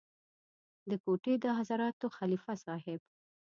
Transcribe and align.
د 0.89 0.91
کوټې 1.03 1.33
د 1.43 1.45
حضرتانو 1.59 2.13
خلیفه 2.17 2.53
صاحب. 2.65 3.01